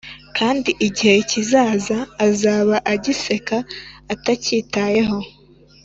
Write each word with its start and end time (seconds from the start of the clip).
kandi 0.37 0.69
igihe 0.87 1.17
kizaza 1.29 1.97
azaba 2.27 2.75
agiseka 2.93 3.57
atacyitayeho 4.13 5.17